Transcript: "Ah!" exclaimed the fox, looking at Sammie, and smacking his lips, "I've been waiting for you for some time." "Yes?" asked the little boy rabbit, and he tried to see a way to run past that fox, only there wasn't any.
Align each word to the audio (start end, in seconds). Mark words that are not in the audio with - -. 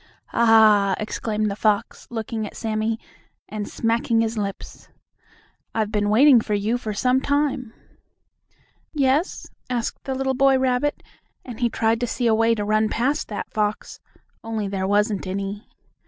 "Ah!" 0.33 0.95
exclaimed 0.99 1.51
the 1.51 1.55
fox, 1.55 2.07
looking 2.09 2.47
at 2.47 2.55
Sammie, 2.57 2.99
and 3.47 3.69
smacking 3.69 4.21
his 4.21 4.35
lips, 4.35 4.89
"I've 5.75 5.91
been 5.91 6.09
waiting 6.09 6.41
for 6.41 6.55
you 6.55 6.79
for 6.79 6.91
some 6.91 7.21
time." 7.21 7.71
"Yes?" 8.93 9.45
asked 9.69 10.03
the 10.05 10.15
little 10.15 10.33
boy 10.33 10.57
rabbit, 10.57 11.03
and 11.45 11.59
he 11.59 11.69
tried 11.69 11.99
to 11.99 12.07
see 12.07 12.25
a 12.25 12.33
way 12.33 12.55
to 12.55 12.65
run 12.65 12.89
past 12.89 13.27
that 13.27 13.51
fox, 13.51 13.99
only 14.43 14.67
there 14.67 14.87
wasn't 14.87 15.27
any. 15.27 15.67